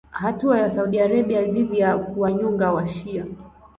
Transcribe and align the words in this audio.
Hatua 0.11 0.59
ya 0.59 0.69
Saudi 0.69 0.99
Arabia 0.99 1.45
dhidi 1.45 1.79
ya 1.79 1.97
kuwanyonga 1.97 2.71
washia 2.71 3.25